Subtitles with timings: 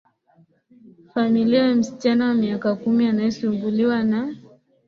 [1.13, 4.35] familia ya msichana wa miaka kumi anayesumbuliwa na